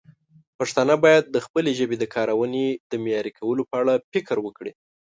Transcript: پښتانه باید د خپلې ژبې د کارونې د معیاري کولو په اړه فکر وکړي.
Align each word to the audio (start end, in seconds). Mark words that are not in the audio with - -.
پښتانه 0.57 0.95
باید 1.05 1.23
د 1.29 1.37
خپلې 1.45 1.71
ژبې 1.79 1.95
د 1.99 2.05
کارونې 2.15 2.65
د 2.91 2.93
معیاري 3.03 3.31
کولو 3.39 3.63
په 3.69 3.75
اړه 3.81 3.93
فکر 4.13 4.37
وکړي. 4.41 4.71